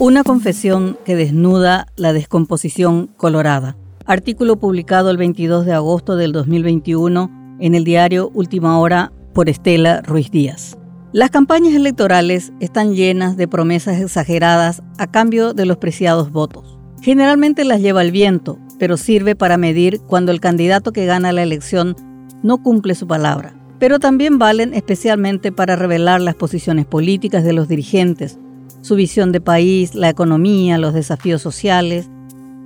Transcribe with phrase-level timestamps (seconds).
[0.00, 3.76] Una confesión que desnuda la descomposición colorada.
[4.04, 10.02] Artículo publicado el 22 de agosto del 2021 en el diario Última Hora por Estela
[10.02, 10.76] Ruiz Díaz.
[11.12, 16.78] Las campañas electorales están llenas de promesas exageradas a cambio de los preciados votos.
[17.00, 21.44] Generalmente las lleva el viento, pero sirve para medir cuando el candidato que gana la
[21.44, 21.96] elección
[22.42, 23.54] no cumple su palabra.
[23.78, 28.38] Pero también valen especialmente para revelar las posiciones políticas de los dirigentes,
[28.80, 32.08] su visión de país, la economía, los desafíos sociales,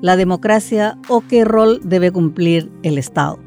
[0.01, 3.39] la democracia o qué rol debe cumplir el Estado.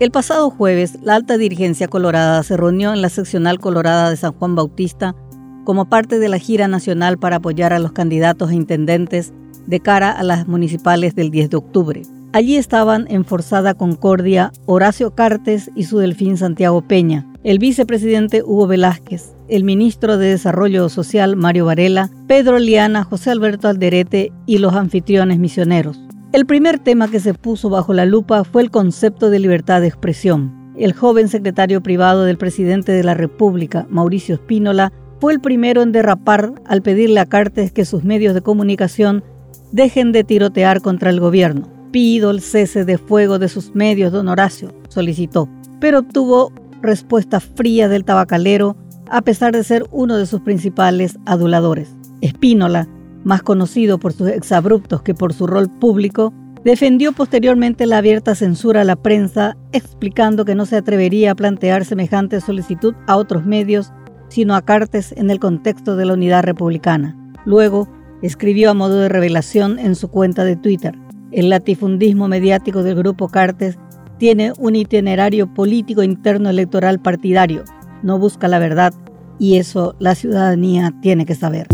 [0.00, 4.32] El pasado jueves, la alta dirigencia colorada se reunió en la seccional colorada de San
[4.32, 5.16] Juan Bautista
[5.64, 9.32] como parte de la gira nacional para apoyar a los candidatos a intendentes
[9.66, 12.02] de cara a las municipales del 10 de octubre.
[12.32, 18.66] Allí estaban en forzada concordia Horacio Cartes y su delfín Santiago Peña, el vicepresidente Hugo
[18.66, 24.74] Velázquez, el ministro de Desarrollo Social Mario Varela, Pedro Liana, José Alberto Alderete y los
[24.74, 25.98] anfitriones misioneros.
[26.34, 29.88] El primer tema que se puso bajo la lupa fue el concepto de libertad de
[29.88, 30.74] expresión.
[30.76, 35.92] El joven secretario privado del presidente de la República, Mauricio Espínola, fue el primero en
[35.92, 39.24] derrapar al pedirle a Cartes que sus medios de comunicación
[39.72, 41.77] dejen de tirotear contra el gobierno.
[41.90, 45.48] Pido el cese de fuego de sus medios, don Horacio, solicitó,
[45.80, 48.76] pero obtuvo respuesta fría del tabacalero
[49.10, 51.96] a pesar de ser uno de sus principales aduladores.
[52.20, 52.88] Espínola,
[53.24, 56.32] más conocido por sus exabruptos que por su rol público,
[56.64, 61.84] defendió posteriormente la abierta censura a la prensa, explicando que no se atrevería a plantear
[61.84, 63.92] semejante solicitud a otros medios,
[64.28, 67.16] sino a Cartes en el contexto de la unidad republicana.
[67.44, 67.88] Luego,
[68.20, 70.94] escribió a modo de revelación en su cuenta de Twitter,
[71.32, 73.78] el latifundismo mediático del grupo Cartes
[74.18, 77.64] tiene un itinerario político interno electoral partidario,
[78.02, 78.92] no busca la verdad
[79.38, 81.68] y eso la ciudadanía tiene que saber.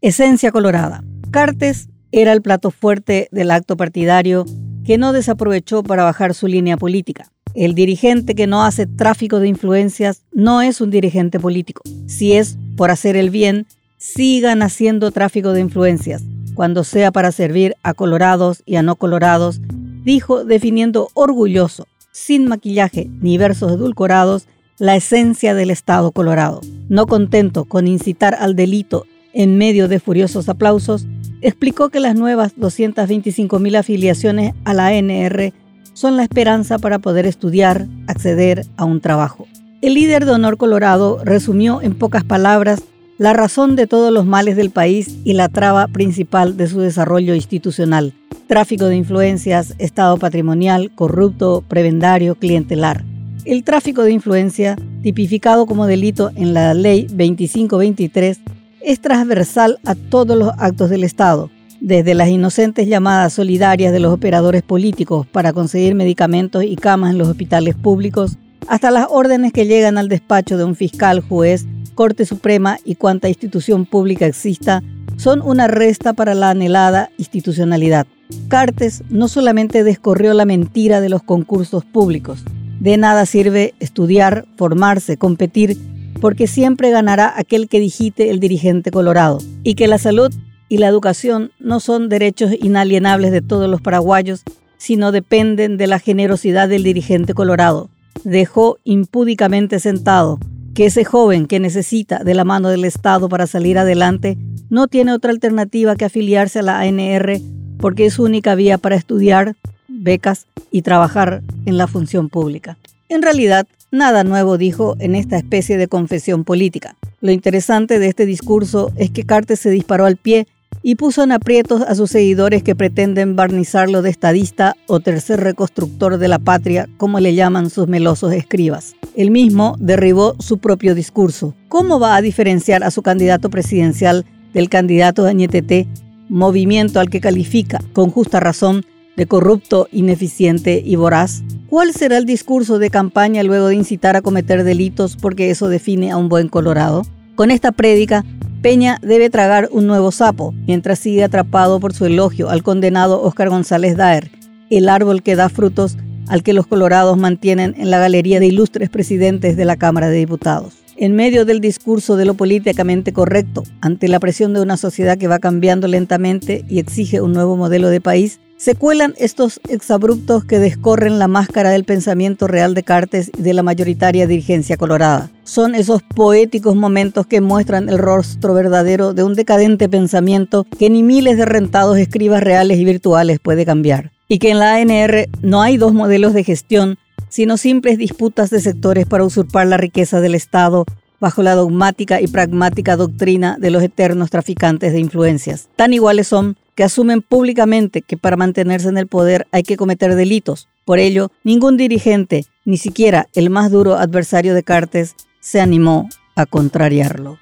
[0.00, 1.04] Esencia colorada.
[1.30, 4.44] Cartes era el plato fuerte del acto partidario
[4.84, 7.30] que no desaprovechó para bajar su línea política.
[7.54, 11.82] El dirigente que no hace tráfico de influencias no es un dirigente político.
[12.06, 13.66] Si es por hacer el bien,
[13.98, 19.60] sigan haciendo tráfico de influencias, cuando sea para servir a colorados y a no colorados,
[20.04, 24.46] dijo definiendo orgulloso sin maquillaje ni versos edulcorados,
[24.78, 26.60] la esencia del Estado colorado.
[26.88, 31.06] No contento con incitar al delito en medio de furiosos aplausos,
[31.40, 35.52] explicó que las nuevas 225.000 afiliaciones a la ANR
[35.94, 39.46] son la esperanza para poder estudiar, acceder a un trabajo.
[39.80, 42.82] El líder de Honor Colorado resumió en pocas palabras
[43.18, 47.34] la razón de todos los males del país y la traba principal de su desarrollo
[47.34, 48.14] institucional,
[48.46, 53.04] tráfico de influencias, estado patrimonial, corrupto, prebendario, clientelar.
[53.44, 58.40] El tráfico de influencia, tipificado como delito en la Ley 2523,
[58.80, 61.50] es transversal a todos los actos del Estado,
[61.80, 67.18] desde las inocentes llamadas solidarias de los operadores políticos para conseguir medicamentos y camas en
[67.18, 72.24] los hospitales públicos, hasta las órdenes que llegan al despacho de un fiscal, juez, Corte
[72.26, 74.82] Suprema y cuanta institución pública exista,
[75.16, 78.06] son una resta para la anhelada institucionalidad.
[78.48, 82.44] Cartes no solamente descorrió la mentira de los concursos públicos.
[82.80, 85.76] De nada sirve estudiar, formarse, competir,
[86.20, 89.38] porque siempre ganará aquel que digite el dirigente colorado.
[89.62, 90.32] Y que la salud
[90.68, 94.42] y la educación no son derechos inalienables de todos los paraguayos,
[94.78, 97.90] sino dependen de la generosidad del dirigente colorado.
[98.24, 100.38] Dejó impúdicamente sentado
[100.74, 104.38] que ese joven que necesita de la mano del Estado para salir adelante
[104.70, 107.40] no tiene otra alternativa que afiliarse a la ANR
[107.78, 109.56] porque es su única vía para estudiar,
[109.88, 112.78] becas y trabajar en la función pública.
[113.08, 116.96] En realidad, nada nuevo dijo en esta especie de confesión política.
[117.20, 120.46] Lo interesante de este discurso es que Cartes se disparó al pie
[120.82, 126.18] y puso en aprietos a sus seguidores que pretenden barnizarlo de estadista o tercer reconstructor
[126.18, 128.94] de la patria, como le llaman sus melosos escribas.
[129.14, 131.54] El mismo derribó su propio discurso.
[131.68, 135.88] ¿Cómo va a diferenciar a su candidato presidencial del candidato de Añetete
[136.28, 138.84] movimiento al que califica, con justa razón,
[139.16, 141.42] de corrupto, ineficiente y voraz?
[141.68, 146.10] ¿Cuál será el discurso de campaña luego de incitar a cometer delitos porque eso define
[146.10, 147.02] a un buen colorado?
[147.34, 148.24] Con esta prédica,
[148.62, 153.48] Peña debe tragar un nuevo sapo mientras sigue atrapado por su elogio al condenado Oscar
[153.48, 154.30] González Daer,
[154.70, 155.96] el árbol que da frutos
[156.28, 160.18] al que los colorados mantienen en la galería de ilustres presidentes de la Cámara de
[160.18, 160.74] Diputados.
[160.96, 165.26] En medio del discurso de lo políticamente correcto, ante la presión de una sociedad que
[165.26, 170.60] va cambiando lentamente y exige un nuevo modelo de país, Se cuelan estos exabruptos que
[170.60, 175.32] descorren la máscara del pensamiento real de Cartes y de la mayoritaria dirigencia colorada.
[175.42, 181.02] Son esos poéticos momentos que muestran el rostro verdadero de un decadente pensamiento que ni
[181.02, 184.12] miles de rentados escribas reales y virtuales puede cambiar.
[184.28, 186.98] Y que en la ANR no hay dos modelos de gestión,
[187.30, 190.84] sino simples disputas de sectores para usurpar la riqueza del Estado
[191.18, 195.68] bajo la dogmática y pragmática doctrina de los eternos traficantes de influencias.
[195.74, 200.14] Tan iguales son que asumen públicamente que para mantenerse en el poder hay que cometer
[200.14, 200.68] delitos.
[200.84, 206.46] Por ello, ningún dirigente, ni siquiera el más duro adversario de Cartes, se animó a
[206.46, 207.38] contrariarlo.